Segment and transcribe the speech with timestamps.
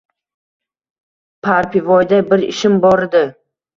[1.47, 3.23] –Parpivoyda bir ishim boridi